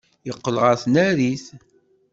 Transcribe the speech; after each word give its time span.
Yeqqel 0.27 0.55
ɣer 0.63 0.75
tnarit. 0.83 1.45